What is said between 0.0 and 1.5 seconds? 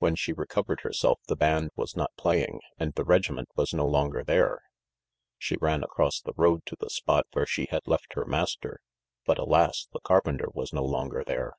When she recovered herself, the